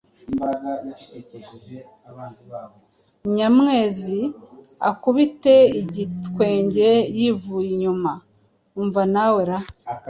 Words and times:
Nyamwezi: 3.33 4.19
(Akubite 4.89 5.55
igitwenge 5.81 6.89
yivuye 7.17 7.69
inyuma) 7.75 8.11
Umva 8.81 9.01
nawe 9.13 9.41
ra! 9.49 9.59